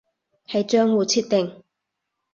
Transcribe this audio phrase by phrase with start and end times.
[0.47, 1.63] 係賬戶設定